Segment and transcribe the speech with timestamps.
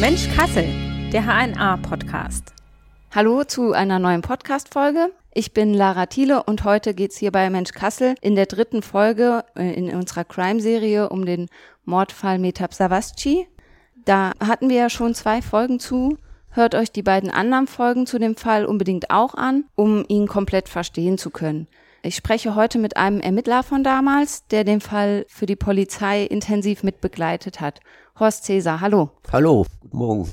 [0.00, 0.64] Mensch Kassel,
[1.12, 2.54] der HNA-Podcast.
[3.14, 5.12] Hallo zu einer neuen Podcast-Folge.
[5.34, 9.44] Ich bin Lara Thiele und heute geht's hier bei Mensch Kassel in der dritten Folge
[9.54, 11.50] äh, in unserer Crime-Serie um den
[11.84, 13.46] Mordfall Metab Savasci.
[14.06, 16.16] Da hatten wir ja schon zwei Folgen zu.
[16.48, 20.70] Hört euch die beiden anderen Folgen zu dem Fall unbedingt auch an, um ihn komplett
[20.70, 21.68] verstehen zu können.
[22.02, 26.84] Ich spreche heute mit einem Ermittler von damals, der den Fall für die Polizei intensiv
[26.84, 27.80] mitbegleitet hat.
[28.20, 29.10] Horst Cäsar, hallo.
[29.32, 30.30] Hallo, guten Morgen.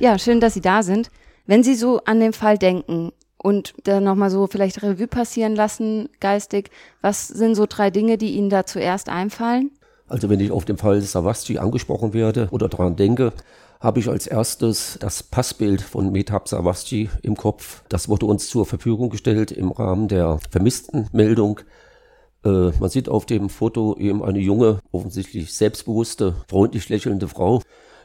[0.00, 1.10] Ja, schön, dass Sie da sind.
[1.46, 6.08] Wenn Sie so an den Fall denken und dann nochmal so vielleicht Revue passieren lassen,
[6.18, 6.70] geistig,
[7.02, 9.70] was sind so drei Dinge, die Ihnen da zuerst einfallen?
[10.08, 13.32] Also wenn ich auf den Fall Savasti angesprochen werde oder daran denke,
[13.80, 17.82] habe ich als erstes das Passbild von Metab Savasti im Kopf.
[17.88, 21.60] Das wurde uns zur Verfügung gestellt im Rahmen der Vermisstenmeldung.
[22.44, 27.62] Äh, man sieht auf dem Foto eben eine junge, offensichtlich selbstbewusste, freundlich lächelnde Frau.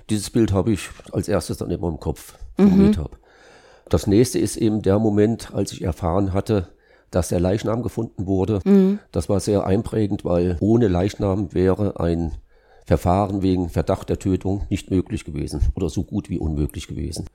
[0.10, 2.88] Dieses Bild habe ich als erstes dann immer im Kopf von mhm.
[2.88, 3.18] Metab.
[3.88, 6.70] Das nächste ist eben der Moment, als ich erfahren hatte,
[7.12, 8.62] dass der Leichnam gefunden wurde.
[8.64, 9.00] Mhm.
[9.12, 12.34] Das war sehr einprägend, weil ohne Leichnam wäre ein
[12.92, 17.26] Verfahren wegen Verdacht der Tötung nicht möglich gewesen oder so gut wie unmöglich gewesen.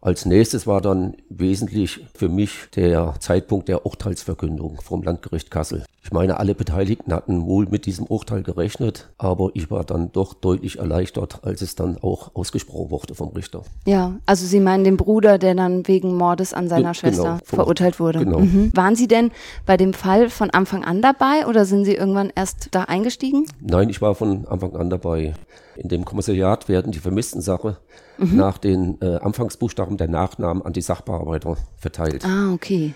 [0.00, 5.84] Als nächstes war dann wesentlich für mich der Zeitpunkt der Urteilsverkündung vom Landgericht Kassel.
[6.04, 10.34] Ich meine, alle Beteiligten hatten wohl mit diesem Urteil gerechnet, aber ich war dann doch
[10.34, 13.62] deutlich erleichtert, als es dann auch ausgesprochen wurde vom Richter.
[13.86, 17.38] Ja, also Sie meinen den Bruder, der dann wegen Mordes an seiner Ge Schwester genau,
[17.42, 18.20] verurteilt wurde.
[18.20, 18.38] Genau.
[18.38, 18.70] Mhm.
[18.74, 19.32] Waren Sie denn
[19.66, 23.46] bei dem Fall von Anfang an dabei oder sind Sie irgendwann erst da eingestiegen?
[23.60, 25.34] Nein, ich war von Anfang an dabei.
[25.74, 27.78] In dem Kommissariat werden die Vermisstensache
[28.18, 28.36] mhm.
[28.36, 32.24] nach den äh, Anfangsbuchstaben der Nachnamen an die Sachbearbeiter verteilt.
[32.24, 32.94] Ah, okay.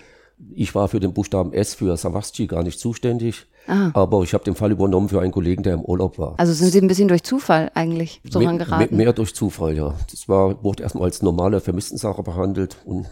[0.53, 3.45] Ich war für den Buchstaben S für Savasci gar nicht zuständig.
[3.67, 3.91] Ah.
[3.93, 6.33] Aber ich habe den Fall übernommen für einen Kollegen, der im Urlaub war.
[6.37, 8.97] Also sind Sie ein bisschen durch Zufall eigentlich so Me rangeraten?
[8.97, 9.93] Mehr durch Zufall, ja.
[10.11, 13.05] Das war, wurde erstmal als normale Vermisstensache behandelt und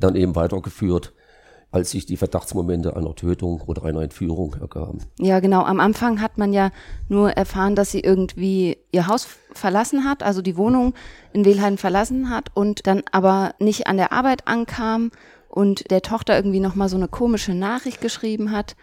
[0.00, 1.12] dann eben weitergeführt
[1.70, 5.00] als sich die Verdachtsmomente einer Tötung oder einer Entführung ergaben.
[5.18, 5.62] Ja, genau.
[5.62, 6.70] Am Anfang hat man ja
[7.08, 10.94] nur erfahren, dass sie irgendwie ihr Haus verlassen hat, also die Wohnung
[11.32, 15.10] in Wilhelm verlassen hat und dann aber nicht an der Arbeit ankam
[15.48, 18.76] und der Tochter irgendwie nochmal so eine komische Nachricht geschrieben hat.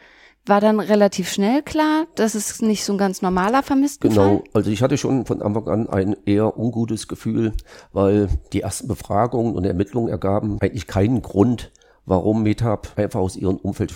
[0.47, 4.27] War dann relativ schnell klar, dass es nicht so ein ganz normaler Vermisstenfall?
[4.27, 7.53] Genau, also ich hatte schon von Anfang an ein eher ungutes Gefühl,
[7.93, 11.71] weil die ersten Befragungen und Ermittlungen ergaben eigentlich keinen Grund,
[12.05, 13.91] warum Metab einfach aus ihrem Umfeld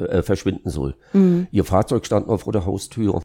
[0.00, 0.96] äh, verschwinden soll.
[1.12, 1.46] Mhm.
[1.50, 3.22] Ihr Fahrzeug stand noch vor der Haustür.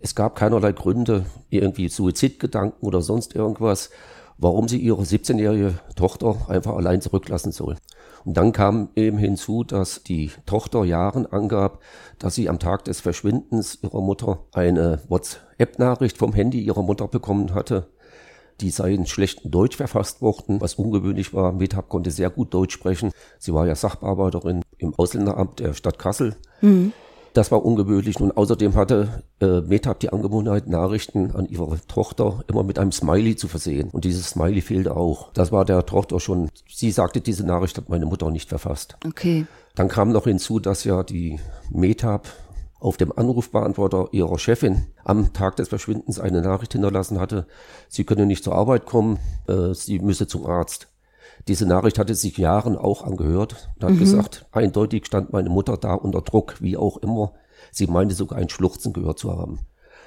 [0.00, 3.90] Es gab keinerlei Gründe, irgendwie Suizidgedanken oder sonst irgendwas,
[4.38, 7.76] warum sie ihre 17-jährige Tochter einfach allein zurücklassen soll.
[8.24, 11.80] Und dann kam eben hinzu, dass die Tochter Jahren angab,
[12.18, 17.54] dass sie am Tag des Verschwindens ihrer Mutter eine WhatsApp-Nachricht vom Handy ihrer Mutter bekommen
[17.54, 17.88] hatte,
[18.60, 21.52] die sei in schlechtem Deutsch verfasst worden, was ungewöhnlich war.
[21.52, 23.12] Metab konnte sehr gut Deutsch sprechen.
[23.38, 26.36] Sie war ja Sachbearbeiterin im Ausländeramt der Stadt Kassel.
[26.60, 26.92] Mhm.
[27.32, 28.20] Das war ungewöhnlich.
[28.20, 33.36] Und außerdem hatte äh, Metab die Angewohnheit, Nachrichten an ihre Tochter immer mit einem Smiley
[33.36, 33.90] zu versehen.
[33.90, 35.32] Und dieses Smiley fehlte auch.
[35.32, 36.50] Das war der Tochter schon.
[36.68, 38.96] Sie sagte, diese Nachricht hat meine Mutter nicht verfasst.
[39.06, 39.46] Okay.
[39.76, 41.38] Dann kam noch hinzu, dass ja die
[41.70, 42.26] Metab
[42.80, 47.46] auf dem Anrufbeantworter ihrer Chefin am Tag des Verschwindens eine Nachricht hinterlassen hatte,
[47.88, 50.88] sie könne nicht zur Arbeit kommen, äh, sie müsse zum Arzt.
[51.48, 53.98] Diese Nachricht hatte sich Jahren auch angehört und hat mhm.
[53.98, 57.32] gesagt, eindeutig stand meine Mutter da unter Druck, wie auch immer.
[57.70, 59.60] Sie meinte sogar ein Schluchzen gehört zu haben.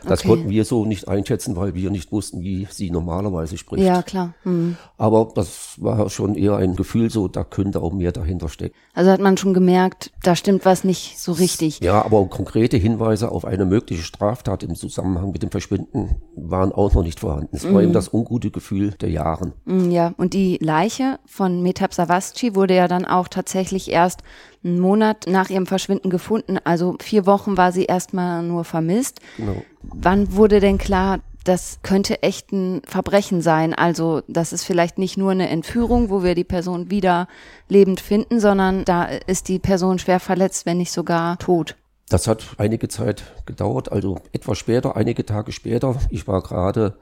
[0.06, 0.30] Das okay.
[0.30, 3.84] konnten wir so nicht einschätzen, weil wir nicht wussten, wie sie normalerweise spricht.
[3.84, 4.34] Ja, klar.
[4.44, 4.78] Mhm.
[4.98, 8.76] Aber das war schon eher ein Gefühl so, da könnte auch mehr dahinter stecken.
[8.94, 11.80] Also hat man schon gemerkt, da stimmt was nicht so richtig.
[11.80, 16.94] Ja, aber konkrete Hinweise auf eine mögliche Straftat im Zusammenhang mit dem Verschwinden waren auch
[16.94, 17.56] noch nicht vorhanden.
[17.56, 17.74] Es mhm.
[17.74, 19.54] war eben das ungute Gefühl der Jahren.
[19.66, 24.22] Mhm, ja, und die Leiche von Metab Savasci wurde ja dann auch tatsächlich erst
[24.64, 26.58] einen Monat nach ihrem Verschwinden gefunden.
[26.64, 29.20] Also vier Wochen war sie erstmal nur vermisst.
[29.38, 29.62] Genau.
[29.84, 33.74] Wann wurde denn klar, das könnte echt ein Verbrechen sein?
[33.74, 37.28] Also das ist vielleicht nicht nur eine Entführung, wo wir die Person wieder
[37.68, 41.76] lebend finden, sondern da ist die Person schwer verletzt, wenn nicht sogar tot.
[42.10, 45.96] Das hat einige Zeit gedauert, also etwas später, einige Tage später.
[46.10, 46.98] Ich war gerade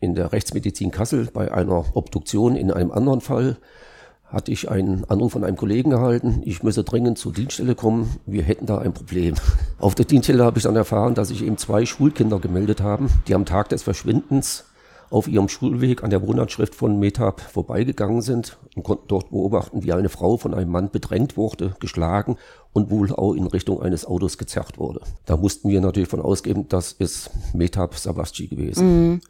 [0.00, 3.56] in der Rechtsmedizin Kassel bei einer Obduktion in einem anderen Fall
[4.34, 8.42] hatte ich einen Anruf von einem Kollegen erhalten, ich müsse dringend zur Dienststelle kommen, wir
[8.42, 9.34] hätten da ein Problem.
[9.78, 13.34] Auf der Dienststelle habe ich dann erfahren, dass sich eben zwei Schulkinder gemeldet haben, die
[13.34, 14.64] am Tag des Verschwindens
[15.10, 19.92] auf ihrem Schulweg an der Wohnanschrift von Metab vorbeigegangen sind und konnten dort beobachten, wie
[19.92, 22.36] eine Frau von einem Mann bedrängt wurde, geschlagen
[22.72, 25.00] und wohl auch in Richtung eines Autos gezerrt wurde.
[25.26, 29.10] Da mussten wir natürlich von ausgehen, das ist Metab Savasci gewesen.
[29.10, 29.20] Mhm.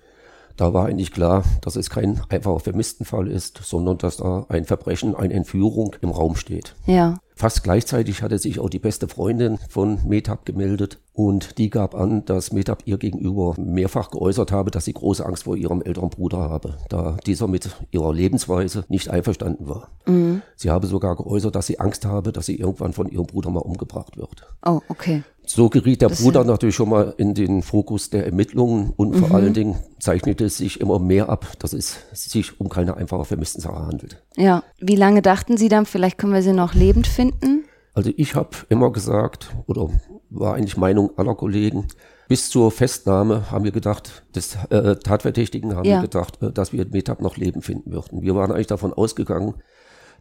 [0.57, 5.15] Da war eigentlich klar, dass es kein einfacher Vermisstenfall ist, sondern dass da ein Verbrechen,
[5.17, 6.75] eine Entführung im Raum steht.
[6.87, 7.19] Ja.
[7.37, 12.25] Fast gleichzeitig hatte sich auch die beste Freundin von Metab gemeldet und die gab an,
[12.25, 16.39] dass Metab ihr gegenüber mehrfach geäußert habe, dass sie große Angst vor ihrem älteren Bruder
[16.39, 19.89] habe, da dieser mit ihrer Lebensweise nicht einverstanden war.
[20.07, 20.43] Mhm.
[20.55, 23.61] Sie habe sogar geäußert, dass sie Angst habe, dass sie irgendwann von ihrem Bruder mal
[23.61, 24.47] umgebracht wird.
[24.65, 25.25] Oh, okay.
[25.47, 29.19] So geriet der das Bruder natürlich schon mal in den Fokus der Ermittlungen und mhm.
[29.19, 33.25] vor allen Dingen zeichnete es sich immer mehr ab, dass es sich um keine einfache
[33.25, 34.23] Vermisstensache handelt.
[34.37, 34.63] Ja.
[34.81, 37.65] Wie lange dachten Sie dann, vielleicht können wir sie noch lebend finden?
[37.93, 39.89] Also ich habe immer gesagt, oder
[40.31, 41.87] war eigentlich Meinung aller Kollegen,
[42.27, 45.97] bis zur Festnahme haben wir gedacht, des äh, Tatverdächtigen haben ja.
[45.99, 48.23] wir gedacht, äh, dass wir Metab noch leben finden würden.
[48.23, 49.55] Wir waren eigentlich davon ausgegangen,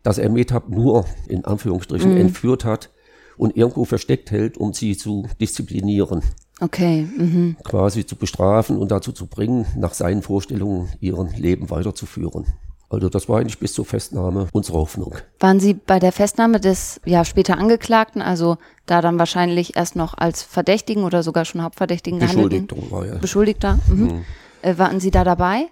[0.04, 2.18] dass er Metab nur in Anführungsstrichen mhm.
[2.18, 2.92] entführt hat
[3.38, 6.22] und irgendwo versteckt hält, um sie zu disziplinieren.
[6.60, 7.08] Okay.
[7.18, 7.58] Mhm.
[7.64, 12.46] Quasi zu bestrafen und dazu zu bringen, nach seinen Vorstellungen ihren Leben weiterzuführen.
[12.90, 15.16] Also das war eigentlich bis zur Festnahme unsere Hoffnung.
[15.40, 20.16] Waren Sie bei der Festnahme des ja später Angeklagten, also da dann wahrscheinlich erst noch
[20.16, 23.16] als Verdächtigen oder sogar schon Hauptverdächtigen Beschuldigter war ja.
[23.16, 23.80] Beschuldigter.
[23.88, 24.04] Mhm.
[24.04, 24.26] Mhm.
[24.62, 25.70] Äh, waren Sie da dabei?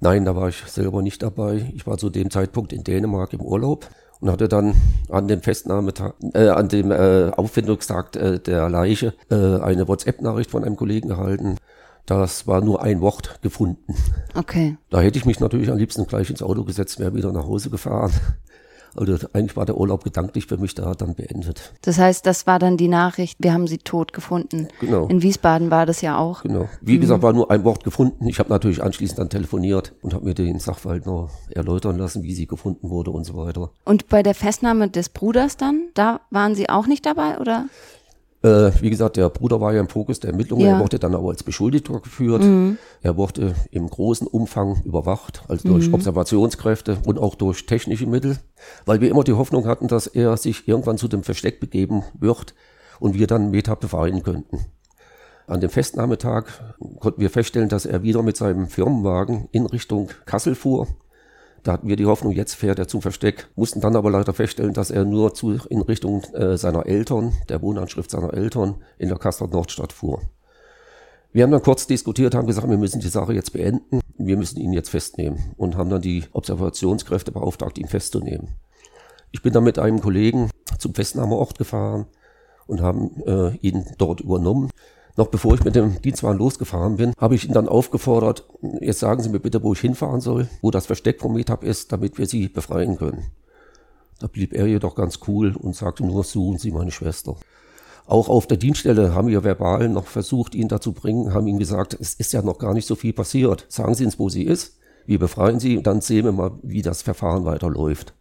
[0.00, 1.70] Nein, da war ich selber nicht dabei.
[1.74, 3.88] Ich war zu dem Zeitpunkt in Dänemark im Urlaub
[4.20, 4.74] und hatte dann
[5.08, 10.64] an dem Festnahmetag, äh, an dem äh, Auffindungstag äh, der Leiche äh, eine WhatsApp-Nachricht von
[10.64, 11.56] einem Kollegen erhalten.
[12.06, 13.94] Das war nur ein Wort gefunden.
[14.34, 14.76] Okay.
[14.90, 17.70] Da hätte ich mich natürlich am liebsten gleich ins Auto gesetzt, wäre wieder nach Hause
[17.70, 18.12] gefahren.
[18.96, 21.72] Also eigentlich war der Urlaub gedanklich für mich da dann beendet.
[21.82, 24.68] Das heißt, das war dann die Nachricht, wir haben sie tot gefunden.
[24.80, 25.06] Genau.
[25.08, 26.42] In Wiesbaden war das ja auch.
[26.42, 26.68] Genau.
[26.80, 27.00] Wie mhm.
[27.00, 28.26] gesagt, war nur ein Wort gefunden.
[28.26, 32.34] Ich habe natürlich anschließend dann telefoniert und habe mir den Sachverhalt noch erläutern lassen, wie
[32.34, 33.70] sie gefunden wurde und so weiter.
[33.84, 37.66] Und bei der Festnahme des Bruders dann, da waren Sie auch nicht dabei, oder?
[38.42, 40.66] Äh, wie gesagt, der Bruder war ja im Fokus der Ermittlungen.
[40.66, 40.74] Ja.
[40.74, 42.42] Er wurde dann aber als Beschuldigter geführt.
[42.42, 42.78] Mhm.
[43.02, 45.94] Er wurde im großen Umfang überwacht, also durch mhm.
[45.94, 48.38] Observationskräfte und auch durch technische Mittel,
[48.84, 52.54] weil wir immer die Hoffnung hatten, dass er sich irgendwann zu dem Versteck begeben wird
[53.00, 54.66] und wir dann Meta befreien könnten.
[55.46, 56.44] An dem Festnahmetag
[56.98, 60.88] konnten wir feststellen, dass er wieder mit seinem Firmenwagen in Richtung Kassel fuhr
[61.66, 64.72] da hatten wir die Hoffnung, jetzt fährt er zum Versteck, mussten dann aber leider feststellen,
[64.72, 69.18] dass er nur zu, in Richtung äh, seiner Eltern, der Wohnanschrift seiner Eltern in der
[69.18, 70.22] Kassel Nordstadt fuhr.
[71.32, 74.60] Wir haben dann kurz diskutiert, haben gesagt, wir müssen die Sache jetzt beenden, wir müssen
[74.60, 78.54] ihn jetzt festnehmen und haben dann die Observationskräfte beauftragt, ihn festzunehmen.
[79.32, 82.06] Ich bin dann mit einem Kollegen zum Festnahmeort gefahren
[82.66, 84.70] und haben äh, ihn dort übernommen.
[85.16, 88.46] Noch bevor ich mit dem Dienstwagen losgefahren bin, habe ich ihn dann aufgefordert,
[88.80, 91.90] jetzt sagen Sie mir bitte, wo ich hinfahren soll, wo das Versteck vom Metab ist,
[91.90, 93.24] damit wir Sie befreien können.
[94.18, 97.36] Da blieb er jedoch ganz cool und sagte nur, suchen Sie meine Schwester.
[98.06, 101.96] Auch auf der Dienststelle haben wir verbal noch versucht, ihn dazu bringen, haben ihm gesagt,
[101.98, 103.66] es ist ja noch gar nicht so viel passiert.
[103.68, 104.78] Sagen Sie uns, wo sie ist.
[105.06, 108.14] Wir befreien sie und dann sehen wir mal, wie das Verfahren weiterläuft.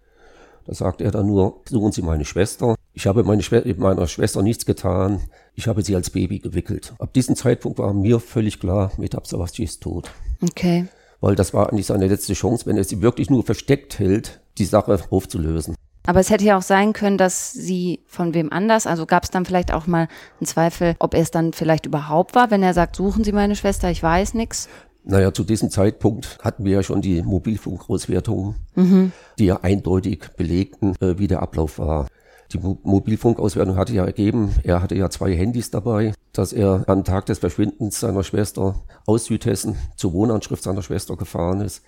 [0.65, 2.74] Da sagt er dann nur, suchen Sie meine Schwester.
[2.97, 5.19] Ich habe meine Schwe meiner Schwester nichts getan.
[5.53, 6.93] Ich habe sie als Baby gewickelt.
[6.97, 10.09] Ab diesem Zeitpunkt war mir völlig klar, Metab Savasci ist tot.
[10.41, 10.85] Okay.
[11.19, 14.65] Weil das war eigentlich seine letzte Chance, wenn er sie wirklich nur versteckt hält, die
[14.65, 15.75] Sache aufzulösen.
[16.07, 19.31] Aber es hätte ja auch sein können, dass sie von wem anders, also gab es
[19.31, 20.07] dann vielleicht auch mal
[20.39, 23.57] einen Zweifel, ob er es dann vielleicht überhaupt war, wenn er sagt, suchen Sie meine
[23.57, 24.69] Schwester, ich weiß nichts.
[25.03, 29.11] Naja, zu diesem Zeitpunkt hatten wir ja schon die Mobilfunkauswertungen, mhm.
[29.37, 32.07] die ja eindeutig belegten, äh, wie der Ablauf war.
[32.51, 37.03] Die Mo Mobilfunkauswertung hatte ja ergeben, er hatte ja zwei Handys dabei, dass er am
[37.03, 38.75] Tag des Verschwindens seiner Schwester
[39.05, 41.83] aus Südhessen zur Wohnanschrift seiner Schwester gefahren ist,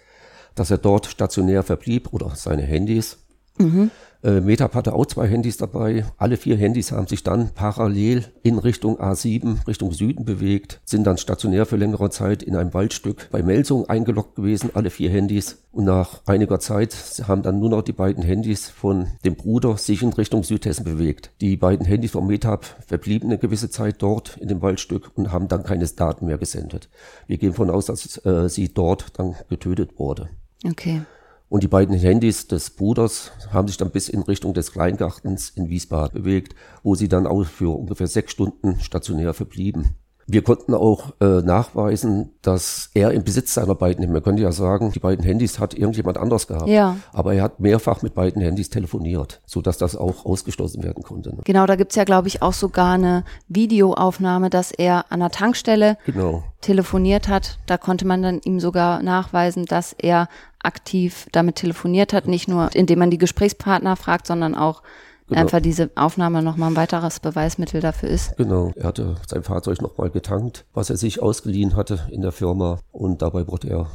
[0.55, 3.17] dass er dort stationär verblieb oder seine Handys.
[3.57, 3.91] Mhm.
[4.23, 6.05] Äh, Metap hatte auch zwei Handys dabei.
[6.17, 11.17] Alle vier Handys haben sich dann parallel in Richtung A7, Richtung Süden bewegt, sind dann
[11.17, 15.63] stationär für längere Zeit in einem Waldstück bei Melsung eingeloggt gewesen, alle vier Handys.
[15.71, 16.95] Und nach einiger Zeit
[17.27, 21.31] haben dann nur noch die beiden Handys von dem Bruder sich in Richtung Südhessen bewegt.
[21.41, 25.47] Die beiden Handys von Metap verblieben eine gewisse Zeit dort in dem Waldstück und haben
[25.47, 26.89] dann keine Daten mehr gesendet.
[27.27, 30.29] Wir gehen von aus, dass äh, sie dort dann getötet wurde.
[30.65, 31.01] Okay.
[31.49, 35.69] Und die beiden Handys des Bruders haben sich dann bis in Richtung des Kleingartens in
[35.69, 39.95] Wiesbaden bewegt, wo sie dann auch für ungefähr sechs Stunden stationär verblieben.
[40.29, 44.91] Wir konnten auch äh, nachweisen, dass er im Besitz seiner beiden, man könnte ja sagen,
[44.91, 46.67] die beiden Handys hat irgendjemand anders gehabt.
[46.67, 46.97] Ja.
[47.13, 51.29] Aber er hat mehrfach mit beiden Handys telefoniert, sodass das auch ausgeschlossen werden konnte.
[51.33, 51.41] Ne?
[51.45, 55.97] Genau, da gibt's ja, glaube ich, auch sogar eine Videoaufnahme, dass er an der Tankstelle
[56.05, 56.43] Genau.
[56.59, 57.57] telefoniert hat.
[57.65, 60.27] Da konnte man dann ihm sogar nachweisen, dass er
[60.61, 64.83] aktiv damit telefoniert hat, nicht nur indem man die Gesprächspartner fragt, sondern auch
[65.27, 65.41] Genau.
[65.41, 68.37] einfach diese Aufnahme nochmal ein weiteres Beweismittel dafür ist.
[68.37, 72.79] Genau, er hatte sein Fahrzeug nochmal getankt, was er sich ausgeliehen hatte in der Firma
[72.91, 73.87] und dabei wurde er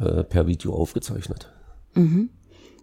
[0.00, 1.52] äh, per Video aufgezeichnet.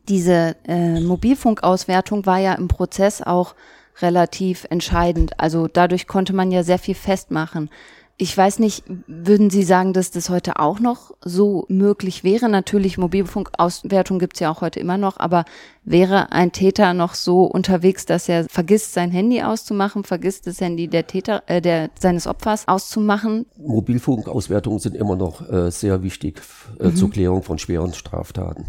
[0.07, 3.55] Diese äh, Mobilfunkauswertung war ja im Prozess auch
[4.01, 5.39] relativ entscheidend.
[5.39, 7.69] Also dadurch konnte man ja sehr viel festmachen.
[8.17, 12.47] Ich weiß nicht, würden Sie sagen, dass das heute auch noch so möglich wäre?
[12.47, 15.43] Natürlich, Mobilfunkauswertung gibt's ja auch heute immer noch, aber
[15.83, 20.87] wäre ein Täter noch so unterwegs, dass er vergisst, sein Handy auszumachen, vergisst das Handy
[20.87, 23.47] der Täter, äh, der seines Opfers auszumachen?
[23.57, 26.41] Mobilfunkauswertungen sind immer noch äh, sehr wichtig
[26.79, 28.67] äh, zur Klärung von schweren Straftaten.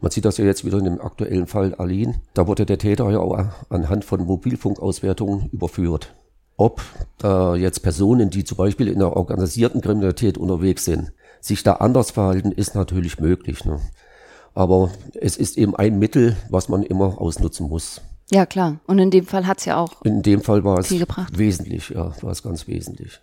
[0.00, 2.16] Man sieht das ja jetzt wieder in dem aktuellen Fall Aline.
[2.34, 6.12] Da wurde der Täter ja auch anhand von Mobilfunkauswertungen überführt.
[6.56, 6.82] Ob
[7.18, 12.10] da jetzt Personen, die zum Beispiel in der organisierten Kriminalität unterwegs sind, sich da anders
[12.12, 13.64] verhalten, ist natürlich möglich.
[13.64, 13.80] Ne?
[14.54, 18.00] Aber es ist eben ein Mittel, was man immer ausnutzen muss.
[18.32, 18.80] Ja, klar.
[18.86, 21.36] Und in dem Fall hat's ja auch In dem Fall war es Viel gebracht.
[21.36, 23.20] wesentlich, ja, war es ganz wesentlich.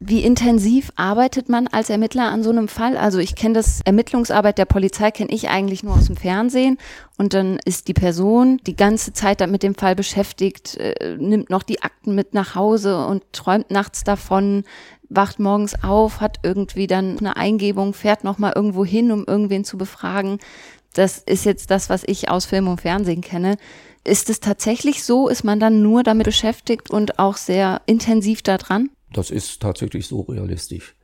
[0.00, 2.96] Wie intensiv arbeitet man als Ermittler an so einem Fall?
[2.96, 6.78] Also ich kenne das Ermittlungsarbeit der Polizei kenne ich eigentlich nur aus dem Fernsehen
[7.18, 11.50] und dann ist die Person die ganze Zeit da mit dem Fall beschäftigt, äh, nimmt
[11.50, 14.64] noch die Akten mit nach Hause und träumt nachts davon,
[15.10, 19.64] wacht morgens auf, hat irgendwie dann eine Eingebung, fährt noch mal irgendwo hin, um irgendwen
[19.64, 20.38] zu befragen.
[20.94, 23.56] Das ist jetzt das, was ich aus Film und Fernsehen kenne.
[24.06, 25.28] Ist es tatsächlich so?
[25.28, 28.90] Ist man dann nur damit beschäftigt und auch sehr intensiv da dran?
[29.12, 30.94] Das ist tatsächlich so realistisch.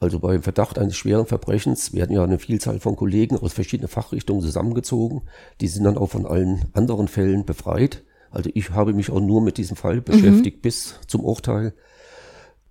[0.00, 4.42] Also beim Verdacht eines schweren Verbrechens werden ja eine Vielzahl von Kollegen aus verschiedenen Fachrichtungen
[4.42, 5.22] zusammengezogen.
[5.60, 8.02] Die sind dann auch von allen anderen Fällen befreit.
[8.32, 11.72] Also ich habe mich auch nur mit diesem Fall beschäftigt bis zum Urteil.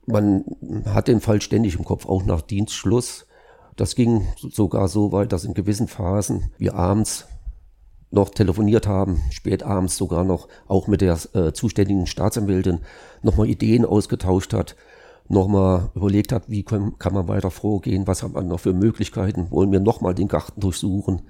[0.05, 0.43] Man
[0.85, 3.27] hat den Fall ständig im Kopf, auch nach Dienstschluss.
[3.77, 7.27] Das ging sogar so weit, dass in gewissen Phasen wir abends
[8.11, 12.79] noch telefoniert haben, spät abends sogar noch, auch mit der äh, zuständigen Staatsanwältin,
[13.21, 14.75] nochmal Ideen ausgetauscht hat,
[15.27, 19.51] nochmal überlegt hat, wie kann, kann man weiter vorgehen, was hat man noch für Möglichkeiten,
[19.51, 21.21] wollen wir nochmal den Garten durchsuchen,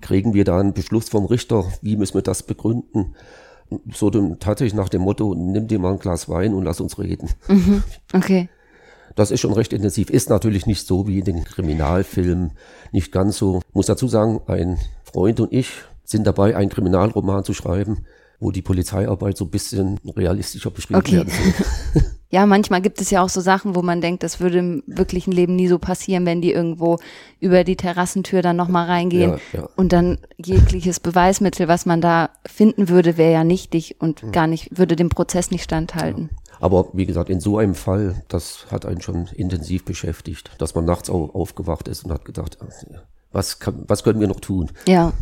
[0.00, 3.14] kriegen wir da einen Beschluss vom Richter, wie müssen wir das begründen,
[3.92, 6.98] so dem, tatsächlich nach dem Motto, nimm dir mal ein Glas Wein und lass uns
[6.98, 7.28] reden.
[8.12, 8.48] Okay.
[9.14, 10.10] Das ist schon recht intensiv.
[10.10, 12.52] Ist natürlich nicht so wie in den Kriminalfilmen.
[12.92, 13.60] Nicht ganz so.
[13.72, 15.70] Muss dazu sagen, ein Freund und ich
[16.10, 18.04] sind dabei, einen Kriminalroman zu schreiben,
[18.40, 21.16] wo die Polizeiarbeit so ein bisschen realistischer beschrieben Okay.
[21.18, 21.32] werden
[21.92, 22.02] soll.
[22.30, 25.32] Ja, manchmal gibt es ja auch so Sachen, wo man denkt, das würde im wirklichen
[25.32, 26.98] Leben nie so passieren, wenn die irgendwo
[27.40, 29.30] über die Terrassentür dann nochmal reingehen.
[29.54, 29.68] Ja, ja.
[29.76, 34.32] Und dann jegliches Beweismittel, was man da finden würde, wäre ja nichtig und Hm.
[34.32, 36.28] gar nicht, würde dem Prozess nicht standhalten.
[36.60, 40.84] Aber wie gesagt, in so einem Fall, das hat einen schon intensiv beschäftigt, dass man
[40.84, 42.58] nachts auch aufgewacht ist und hat gedacht,
[43.32, 44.70] was, kann, was können wir noch tun?
[44.86, 45.14] Ja.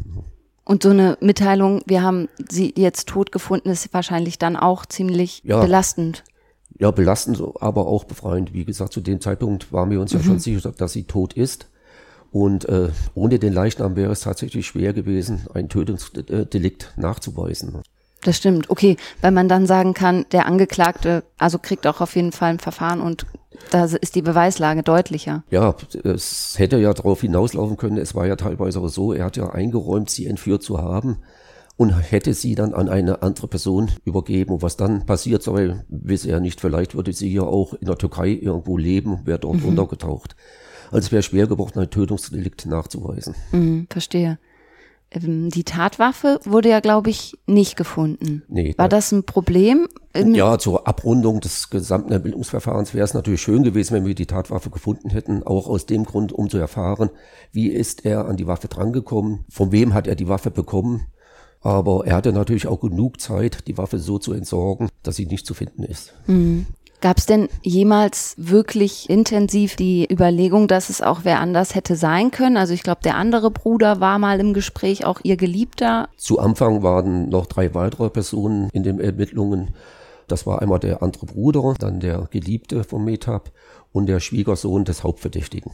[0.67, 5.41] Und so eine Mitteilung, wir haben sie jetzt tot gefunden, ist wahrscheinlich dann auch ziemlich
[5.45, 5.61] Ja.
[5.61, 6.25] belastend.
[6.79, 8.53] Ja, belastend, aber auch befreiend.
[8.53, 11.69] Wie gesagt, zu dem Zeitpunkt waren wir uns ja schon sicher, dass sie tot ist.
[12.33, 17.81] Und äh, ohne den Leichnam wäre es tatsächlich schwer gewesen, ein Tötungsdelikt nachzuweisen.
[18.25, 18.69] Das stimmt.
[18.69, 22.59] Okay, weil man dann sagen kann, der Angeklagte, also kriegt auch auf jeden Fall ein
[22.59, 23.25] Verfahren und
[23.71, 25.45] da ist die Beweislage deutlicher.
[25.51, 27.99] Ja, es hätte ja darauf hinauslaufen können.
[27.99, 31.19] Es war ja teilweise auch so, er hat ja eingeräumt, sie entführt zu haben
[31.77, 34.55] und hätte sie dann an eine andere Person übergeben.
[34.55, 36.61] Und was dann passiert sei, wisse er nicht.
[36.61, 40.37] Vielleicht würde sie ja auch in der Türkei irgendwo leben, wäre dort untergetaucht.
[40.91, 43.35] Also es wäre schwer geworden, ein Tötungsdelikt nachzuweisen.
[43.53, 44.39] Mhm, verstehe.
[45.25, 48.43] Ähm, Die Tatwaffe wurde ja, glaube ich, nicht gefunden.
[48.49, 49.89] Nee, War da- das ein Problem?
[50.15, 54.71] Ja, zur Abrundung des gesamten Ermittlungsverfahrens wäre es natürlich schön gewesen, wenn wir die Tatwaffe
[54.71, 57.11] gefunden hätten, auch aus dem Grund, um zu erfahren,
[57.53, 61.07] wie ist er an die Waffe drangekommen, von wem hat er die Waffe bekommen.
[61.61, 65.47] Aber er hatte natürlich auch genug Zeit, die Waffe so zu entsorgen, dass sie nicht
[65.47, 66.15] zu finden ist.
[67.01, 72.31] Gab es denn jemals wirklich intensiv die Überlegung, dass es auch wer anders hätte sein
[72.31, 72.57] können?
[72.57, 76.09] Also ich glaube, der andere Bruder war mal im Gespräch, auch ihr Geliebter.
[76.17, 79.75] Zu Anfang waren noch drei weitere Personen in den Ermittlungen.
[80.27, 83.53] Das war einmal der andere Bruder, dann der Geliebte von Metab
[83.93, 85.73] und der Schwiegersohn des Hauptverdächtigen.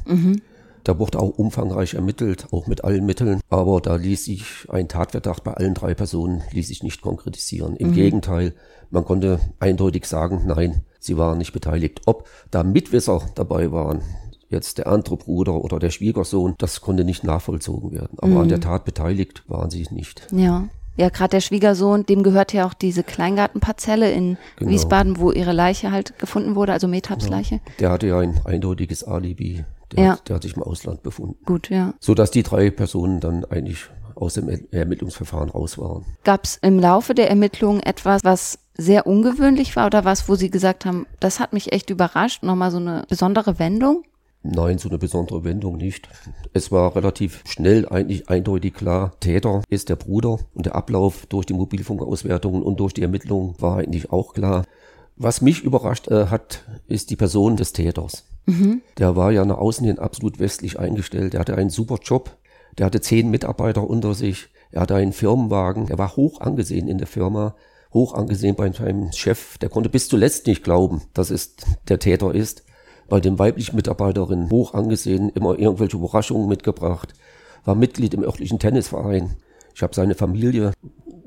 [0.84, 5.44] Da wurde auch umfangreich ermittelt, auch mit allen Mitteln, aber da ließ sich ein Tatverdacht
[5.44, 7.76] bei allen drei Personen ließ sich nicht konkretisieren.
[7.76, 8.54] Im Gegenteil,
[8.90, 12.00] man konnte eindeutig sagen, nein, sie waren nicht beteiligt.
[12.06, 14.00] Ob da Mitwisser dabei waren,
[14.48, 18.18] jetzt der andere Bruder oder der Schwiegersohn, das konnte nicht nachvollzogen werden.
[18.18, 20.26] Aber an der Tat beteiligt waren sie nicht.
[20.30, 20.64] Ja.
[20.98, 24.70] Ja, gerade der Schwiegersohn, dem gehört ja auch diese Kleingartenparzelle in Genau.
[24.70, 27.60] Wiesbaden, wo ihre Leiche halt gefunden wurde, also Metabs Leiche.
[27.80, 29.64] Der hatte ja ein eindeutiges Alibi.
[29.92, 30.12] Der, Ja.
[30.12, 31.36] hat, der hat sich im Ausland befunden.
[31.46, 31.94] Gut, ja.
[31.98, 36.04] So dass die drei Personen dann eigentlich aus dem Er- Ermittlungsverfahren raus waren.
[36.24, 40.50] Gab es im Laufe der Ermittlungen etwas, was sehr ungewöhnlich war oder was, wo Sie
[40.50, 44.04] gesagt haben, das hat mich echt überrascht, nochmal so eine besondere Wendung?
[44.44, 46.08] Nein, so eine besondere Wendung nicht.
[46.52, 51.46] Es war relativ schnell eigentlich eindeutig klar, Täter ist der Bruder und der Ablauf durch
[51.46, 54.64] die Mobilfunkauswertungen und durch die Ermittlungen war eigentlich auch klar.
[55.16, 58.24] Was mich überrascht äh, hat, ist die Person des Täters.
[58.98, 61.34] Der war ja nach außen hin absolut westlich eingestellt.
[61.34, 62.36] Er hatte einen super Job.
[62.78, 64.48] Der hatte zehn Mitarbeiter unter sich.
[64.70, 65.88] Er hatte einen Firmenwagen.
[65.88, 67.54] Er war hoch angesehen in der Firma.
[67.92, 69.58] Hoch angesehen bei seinem Chef.
[69.58, 71.56] Der konnte bis zuletzt nicht glauben, dass es
[71.88, 72.64] der Täter ist.
[73.08, 77.14] Bei den weiblichen Mitarbeiterinnen hoch angesehen, immer irgendwelche Überraschungen mitgebracht.
[77.64, 79.36] War Mitglied im örtlichen Tennisverein.
[79.74, 80.72] Ich habe seine Familie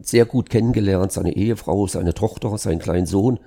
[0.01, 3.39] sehr gut kennengelernt, seine Ehefrau, seine Tochter, seinen kleinen Sohn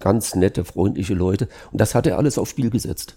[0.00, 1.48] ganz nette, freundliche Leute.
[1.72, 3.16] Und das hat er alles aufs Spiel gesetzt.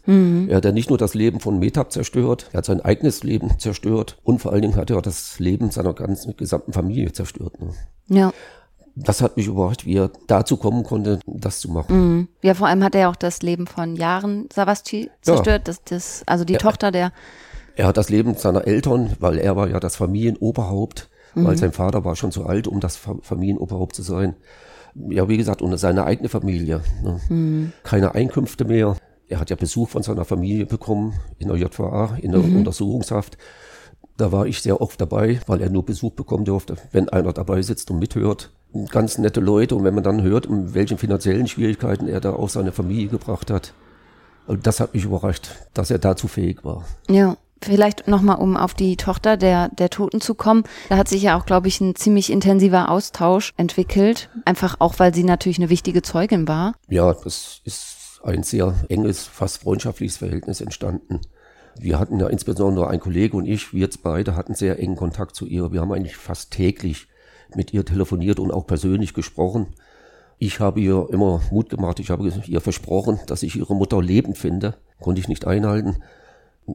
[0.49, 3.59] Er hat ja nicht nur das Leben von Metab zerstört, er hat sein eigenes Leben
[3.59, 7.59] zerstört und vor allen Dingen hat er das Leben seiner ganzen gesamten Familie zerstört.
[7.59, 7.73] Ne?
[8.07, 8.33] Ja.
[8.99, 12.27] Das hat mich überrascht, wie er dazu kommen konnte, das zu machen.
[12.41, 15.67] Ja, vor allem hat er ja auch das Leben von Jahren Savasci zerstört.
[15.67, 17.11] Das, das, also die Tochter der,
[17.75, 22.03] Er hat das Leben seiner Eltern, weil er war ja das Familienoberhaupt, weil sein Vater
[22.05, 24.35] war schon zu alt, um das Fa- Familienoberhaupt zu sein.
[24.95, 26.81] Ja, wie gesagt, und seine eigene Familie.
[27.03, 27.71] Ne?
[27.83, 28.95] Keine Einkünfte mehr.
[29.27, 33.37] Er hat ja Besuch von seiner Familie bekommen in der JVA, in der Untersuchungshaft.
[34.15, 37.61] Da war ich sehr oft dabei, weil er nur Besuch bekommen durfte, wenn einer dabei
[37.61, 38.51] sitzt und mithört.
[38.89, 39.75] Ganz nette Leute.
[39.75, 43.49] Und wenn man dann hört, in welchen finanziellen Schwierigkeiten er da auch seine Familie gebracht
[43.49, 43.73] hat,
[44.47, 46.85] also das hat mich überrascht, dass er dazu fähig war.
[47.09, 47.37] ja.
[47.59, 50.63] Vielleicht nochmal, um auf die Tochter der, der Toten zu kommen.
[50.89, 54.29] Da hat sich ja auch, glaube ich, ein ziemlich intensiver Austausch entwickelt.
[54.45, 56.75] Einfach auch, weil sie natürlich eine wichtige Zeugin war.
[56.87, 61.21] Ja, das ist ein sehr enges, fast freundschaftliches Verhältnis entstanden.
[61.79, 65.35] Wir hatten ja insbesondere ein Kollege und ich, wir jetzt beide hatten sehr engen Kontakt
[65.35, 65.71] zu ihr.
[65.71, 67.07] Wir haben eigentlich fast täglich
[67.55, 69.67] mit ihr telefoniert und auch persönlich gesprochen.
[70.39, 74.37] Ich habe ihr immer Mut gemacht, ich habe ihr versprochen, dass ich ihre Mutter lebend
[74.37, 74.75] finde.
[74.99, 75.97] Konnte ich nicht einhalten.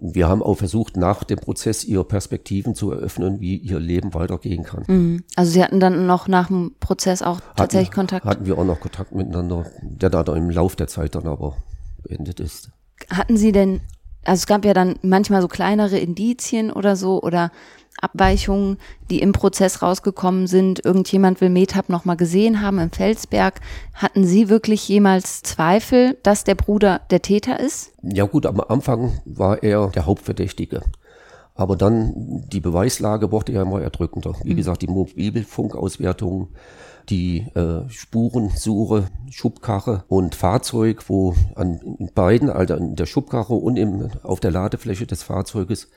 [0.00, 4.64] Wir haben auch versucht, nach dem Prozess ihr Perspektiven zu eröffnen, wie ihr Leben weitergehen
[4.64, 5.22] kann.
[5.36, 8.24] Also sie hatten dann noch nach dem Prozess auch tatsächlich hatten, Kontakt.
[8.24, 11.56] Hatten wir auch noch Kontakt miteinander, der da im Lauf der Zeit dann aber
[12.02, 12.70] beendet ist.
[13.10, 13.82] Hatten Sie denn,
[14.24, 17.52] also es gab ja dann manchmal so kleinere Indizien oder so oder
[18.00, 18.78] Abweichungen,
[19.10, 20.84] die im Prozess rausgekommen sind.
[20.84, 23.60] Irgendjemand will Metab noch mal gesehen haben im Felsberg.
[23.94, 27.92] Hatten Sie wirklich jemals Zweifel, dass der Bruder der Täter ist?
[28.02, 30.82] Ja gut, am Anfang war er der Hauptverdächtige.
[31.54, 34.34] Aber dann die Beweislage wurde ja immer erdrückender.
[34.42, 36.48] Wie gesagt, die Mobilfunkauswertung,
[37.08, 44.08] die äh, Spurensuche, Schubkarre und Fahrzeug, wo an beiden, also in der Schubkarre und im,
[44.22, 45.88] auf der Ladefläche des Fahrzeuges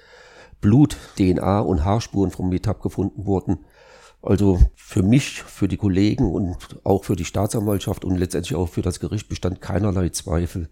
[0.62, 3.66] Blut, DNA und Haarspuren vom Metab gefunden wurden.
[4.22, 8.82] Also für mich, für die Kollegen und auch für die Staatsanwaltschaft und letztendlich auch für
[8.82, 10.70] das Gericht bestand keinerlei Zweifel,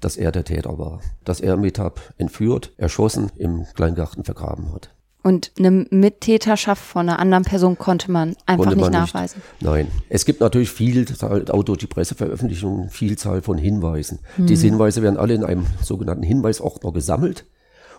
[0.00, 1.00] dass er der Täter war.
[1.24, 4.94] Dass er Metab entführt, erschossen, im Kleingarten vergraben hat.
[5.24, 9.40] Und eine Mittäterschaft von einer anderen Person konnte man einfach Konnte nicht man nachweisen.
[9.60, 9.88] Nein.
[10.10, 14.18] Es gibt natürlich Vielzahl, auch durch die Presseveröffentlichungen, Vielzahl von Hinweisen.
[14.36, 17.46] Diese Hinweise werden alle in einem sogenannten Hinweisordner gesammelt.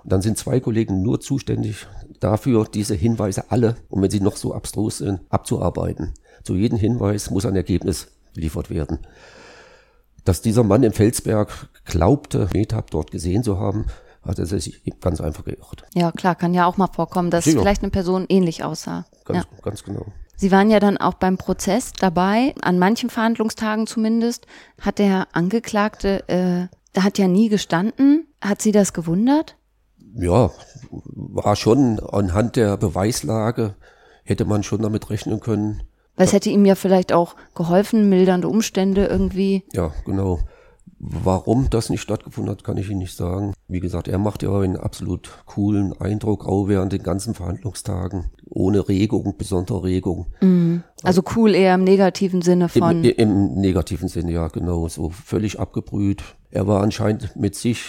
[0.08, 1.88] Dann sind zwei Kollegen nur zuständig
[2.20, 6.14] dafür, diese Hinweise alle, und wenn sie noch so abstrus sind, abzuarbeiten.
[6.44, 9.00] Zu jedem Hinweis muss ein Ergebnis geliefert werden.
[10.24, 13.86] Dass dieser Mann im Felsberg glaubte, Metab dort gesehen zu haben,
[14.24, 15.86] hat er sich ganz einfach geirrt.
[15.94, 17.60] Ja, klar, kann ja auch mal vorkommen, dass Sicher.
[17.60, 19.06] vielleicht eine Person ähnlich aussah.
[19.24, 19.62] Ganz, Ja.
[19.62, 20.06] ganz genau.
[20.36, 24.48] Sie waren ja dann auch beim Prozess dabei, an manchen Verhandlungstagen zumindest.
[24.82, 28.28] Hat der Angeklagte, äh, hat ja nie gestanden.
[28.42, 29.56] Hat Sie das gewundert?
[30.18, 30.52] Ja,
[30.92, 33.76] war schon anhand der Beweislage,
[34.24, 35.84] hätte man schon damit rechnen können.
[36.16, 39.64] Weil es hätte ihm ja vielleicht auch geholfen, mildernde Umstände irgendwie.
[39.74, 40.40] Ja, genau.
[40.98, 43.54] Warum das nicht stattgefunden hat, kann ich Ihnen nicht sagen.
[43.68, 48.32] Wie gesagt, er macht ja einen absolut coolen Eindruck, auch während den ganzen Verhandlungstagen.
[48.50, 50.28] Ohne Regung, besondere Regung.
[51.04, 53.04] Also cool eher im negativen Sinne Im, von.
[53.04, 54.88] Im negativen Sinne, ja, genau.
[54.88, 56.24] So völlig abgebrüht.
[56.50, 57.84] Er war anscheinend mit sich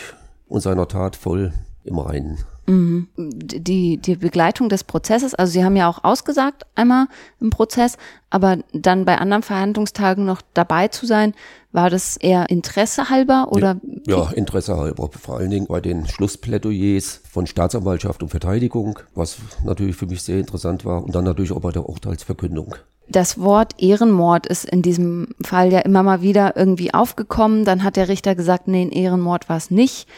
[0.48, 1.52] und seiner Tat voll
[1.86, 2.38] im Reinen.
[2.66, 3.08] Mhm.
[3.16, 7.06] Die, die Begleitung des Prozesses, also Sie haben ja auch ausgesagt einmal
[7.40, 7.96] im Prozess,
[8.28, 11.34] aber dann bei anderen Verhandlungstagen noch dabei zu sein,
[11.72, 13.76] war das eher Interesse halber oder?
[14.06, 15.10] Ja, Interesse halber.
[15.12, 20.38] Vor allen Dingen bei den Schlussplädoyers von Staatsanwaltschaft und Verteidigung, was natürlich für mich sehr
[20.38, 22.74] interessant war und dann natürlich auch bei der Urteilsverkündung.
[23.08, 27.64] Das Wort Ehrenmord ist in diesem Fall ja immer mal wieder irgendwie aufgekommen.
[27.64, 30.08] Dann hat der Richter gesagt, nee, ein Ehrenmord war es nicht.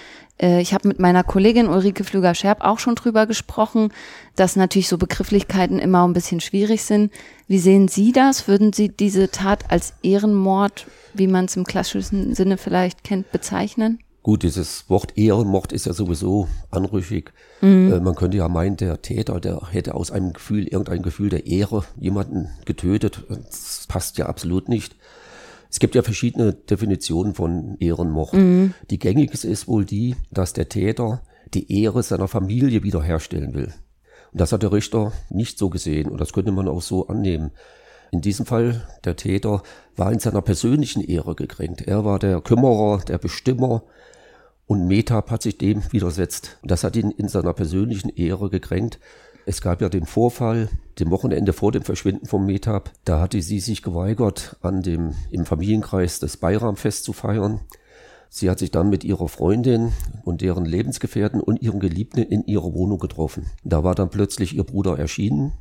[0.40, 3.92] Äh, ich habe mit meiner Kollegin Ulrike Flüger-Scherb auch schon drüber gesprochen,
[4.36, 7.12] dass natürlich so Begrifflichkeiten immer ein bisschen schwierig sind.
[7.46, 8.48] Wie sehen Sie das?
[8.48, 13.98] Würden Sie diese Tat als Ehrenmord, wie man es im klassischen Sinne vielleicht kennt, bezeichnen?
[14.28, 17.32] Gut, dieses Wort Ehrenmord ist ja sowieso anrüchig.
[17.62, 17.92] Mhm.
[17.92, 21.46] Äh, man könnte ja meinen, der Täter, der hätte aus einem Gefühl, irgendein Gefühl der
[21.46, 23.24] Ehre jemanden getötet.
[23.30, 24.96] Das passt ja absolut nicht.
[25.70, 28.32] Es gibt ja verschiedene Definitionen von Ehrenmord.
[28.32, 28.74] Mhm.
[28.90, 31.22] Die gängigste ist wohl die, dass der Täter
[31.54, 33.72] die Ehre seiner Familie wiederherstellen will.
[34.32, 37.50] Und das hat der Richter nicht so gesehen und das könnte man auch so annehmen.
[38.10, 39.62] In diesem Fall, der Täter
[39.96, 41.82] war in seiner persönlichen Ehre gekränkt.
[41.82, 43.82] Er war der Kümmerer, der Bestimmer
[44.66, 46.58] und Metab hat sich dem widersetzt.
[46.62, 48.98] Und das hat ihn in seiner persönlichen Ehre gekränkt.
[49.48, 52.92] Es gab ja den Vorfall, dem Wochenende vor dem Verschwinden von Metab.
[53.06, 57.60] Da hatte sie sich geweigert, an dem, im Familienkreis das Bayramfest zu feiern.
[58.28, 62.74] Sie hat sich dann mit ihrer Freundin und deren Lebensgefährten und ihrem Geliebten in ihrer
[62.74, 63.46] Wohnung getroffen.
[63.64, 65.54] Da war dann plötzlich ihr Bruder erschienen,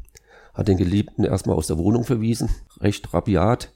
[0.54, 2.50] hat den Geliebten erstmal aus der Wohnung verwiesen,
[2.82, 3.72] recht rabiat.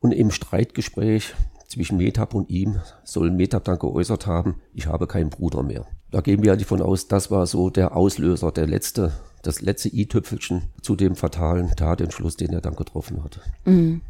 [0.00, 1.34] Und im Streitgespräch
[1.68, 5.86] zwischen Metab und ihm soll Metab dann geäußert haben, ich habe keinen Bruder mehr.
[6.10, 9.12] Da gehen wir davon aus, das war so der Auslöser, der letzte
[9.46, 13.40] das letzte i-Tüpfelchen zu dem fatalen Tatentschluss, den er dann getroffen hatte.
[13.64, 14.02] Mhm.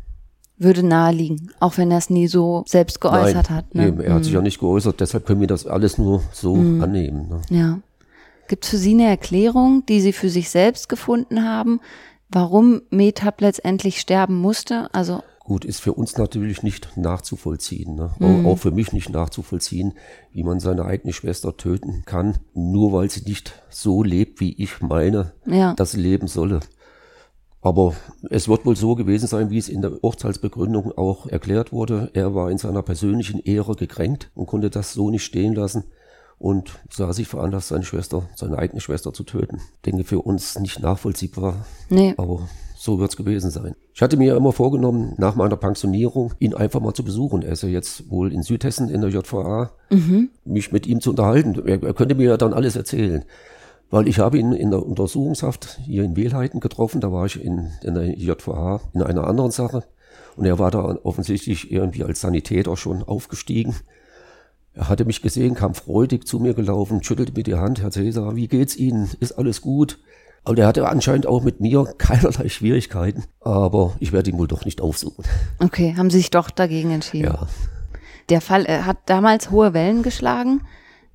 [0.59, 3.75] Würde naheliegen, auch wenn er es nie so selbst geäußert Nein, hat.
[3.75, 3.89] Ne?
[3.89, 4.45] Eben, er hat sich ja mhm.
[4.45, 6.83] nicht geäußert, deshalb können wir das alles nur so mhm.
[6.83, 7.29] annehmen.
[7.29, 7.43] Ne?
[7.51, 7.79] Ja.
[8.49, 11.81] Gibt es für Sie eine Erklärung, die Sie für sich selbst gefunden haben,
[12.31, 14.89] warum Metab letztendlich sterben musste?
[14.95, 18.11] Also Gut, ist für uns natürlich nicht nachzuvollziehen, ne?
[18.19, 18.47] Mhm.
[18.47, 19.93] auch für mich nicht nachzuvollziehen,
[20.33, 24.81] wie man seine eigene Schwester töten kann, nur weil sie nicht so lebt, wie ich
[24.81, 25.73] meine, ja.
[25.75, 26.59] dass sie leben solle.
[27.61, 27.95] Aber
[28.29, 32.11] es wird wohl so gewesen sein, wie es in der Urteilsbegründung auch erklärt wurde.
[32.13, 35.85] Er war in seiner persönlichen Ehre gekränkt und konnte das so nicht stehen lassen
[36.39, 39.61] und sah sich veranlasst, seine Schwester, seine eigene Schwester zu töten.
[39.85, 41.67] Denke für uns nicht nachvollziehbar.
[41.89, 42.15] Nee.
[42.17, 42.49] Aber
[42.87, 43.75] so wird es gewesen sein.
[43.93, 47.43] Ich hatte mir immer vorgenommen, nach meiner Pensionierung ihn einfach mal zu besuchen.
[47.43, 50.31] Er ist ja jetzt wohl in Südhessen in der JVA, mhm.
[50.45, 51.67] mich mit ihm zu unterhalten.
[51.67, 53.25] Er, er könnte mir ja dann alles erzählen.
[53.91, 57.71] Weil ich habe ihn in der Untersuchungshaft hier in Wehlheiten getroffen, da war ich in,
[57.83, 59.85] in der JVA in einer anderen Sache.
[60.37, 63.75] Und er war da offensichtlich irgendwie als Sanitäter schon aufgestiegen.
[64.75, 68.37] Er hatte mich gesehen, kam freudig zu mir gelaufen, schüttelte mir die Hand, Herr Cäsar,
[68.37, 69.09] wie geht's Ihnen?
[69.21, 69.99] Ist alles gut?
[70.47, 73.25] Aber der hatte anscheinend auch mit mir keinerlei Schwierigkeiten.
[73.41, 75.25] Aber ich werde ihn wohl doch nicht aufsuchen.
[75.59, 77.27] Okay, haben Sie sich doch dagegen entschieden?
[77.27, 77.49] Ja.
[78.29, 80.63] Der Fall äh, hat damals hohe Wellen geschlagen.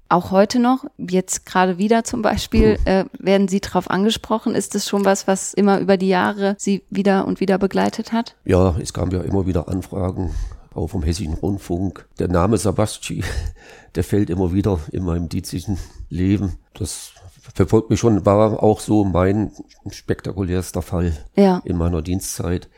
[0.10, 2.86] Auch heute noch, jetzt gerade wieder zum Beispiel, hm.
[2.86, 4.54] äh, werden Sie darauf angesprochen.
[4.54, 8.36] Ist das schon was, was immer über die Jahre Sie wieder und wieder begleitet hat?
[8.44, 10.32] Ja, es kamen ja immer wieder Anfragen,
[10.74, 12.06] auch vom Hessischen Rundfunk.
[12.20, 13.24] Der Name Sabasci,
[13.96, 15.78] der fällt immer wieder in meinem diezischen
[16.10, 16.58] Leben.
[16.74, 17.14] Das
[17.54, 19.52] verfolgt mich schon, war auch so mein
[19.90, 21.62] spektakulärster Fall ja.
[21.66, 22.70] in meiner Dienstzeit,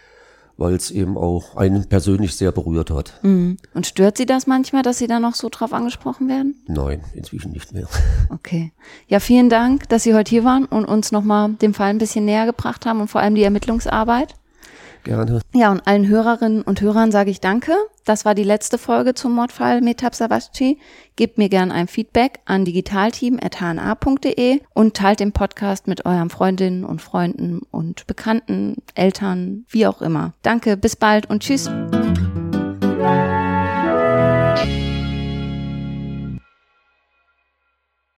[0.57, 3.19] weil es eben auch einen persönlich sehr berührt hat.
[3.23, 3.57] Mhm.
[3.73, 6.63] Und stört Sie das manchmal, dass Sie da noch so drauf angesprochen werden?
[6.67, 7.87] Nein, inzwischen nicht mehr.
[8.29, 8.71] Okay.
[9.07, 12.25] Ja, vielen Dank, dass Sie heute hier waren und uns nochmal dem Fall ein bisschen
[12.25, 14.35] näher gebracht haben und vor allem die Ermittlungsarbeit.
[15.03, 15.41] Gerne.
[15.53, 17.73] Ja, und allen Hörerinnen und Hörern sage ich Danke.
[18.05, 20.79] Das war die letzte Folge zum Mordfall Metab Savasci.
[21.15, 27.01] Gebt mir gerne ein Feedback an digitalteam.hna.de und teilt den Podcast mit euren Freundinnen und
[27.01, 30.33] Freunden und Bekannten, Eltern, wie auch immer.
[30.41, 31.69] Danke, bis bald und tschüss.